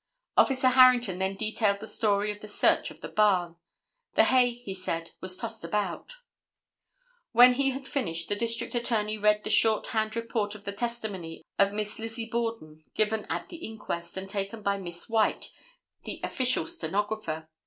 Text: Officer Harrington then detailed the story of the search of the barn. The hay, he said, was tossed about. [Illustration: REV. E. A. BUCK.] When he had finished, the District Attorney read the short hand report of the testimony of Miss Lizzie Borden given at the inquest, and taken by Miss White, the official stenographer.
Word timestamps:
Officer 0.35 0.69
Harrington 0.69 1.19
then 1.19 1.35
detailed 1.35 1.79
the 1.79 1.85
story 1.85 2.31
of 2.31 2.39
the 2.39 2.47
search 2.47 2.89
of 2.89 3.01
the 3.01 3.07
barn. 3.07 3.57
The 4.13 4.23
hay, 4.23 4.49
he 4.49 4.73
said, 4.73 5.11
was 5.21 5.37
tossed 5.37 5.63
about. 5.63 6.13
[Illustration: 6.15 6.23
REV. 6.39 6.79
E. 6.79 7.03
A. 7.03 7.13
BUCK.] 7.13 7.33
When 7.33 7.53
he 7.53 7.69
had 7.69 7.87
finished, 7.87 8.27
the 8.27 8.35
District 8.35 8.73
Attorney 8.73 9.19
read 9.19 9.43
the 9.43 9.51
short 9.51 9.85
hand 9.89 10.15
report 10.15 10.55
of 10.55 10.63
the 10.63 10.71
testimony 10.73 11.43
of 11.59 11.71
Miss 11.71 11.99
Lizzie 11.99 12.25
Borden 12.25 12.83
given 12.95 13.27
at 13.29 13.49
the 13.49 13.57
inquest, 13.57 14.17
and 14.17 14.27
taken 14.27 14.63
by 14.63 14.79
Miss 14.79 15.07
White, 15.07 15.51
the 16.05 16.19
official 16.23 16.65
stenographer. 16.65 17.47